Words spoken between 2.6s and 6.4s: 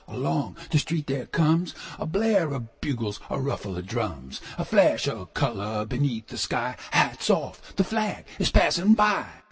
bugles, a ruffle of drums,A flash of color beneath the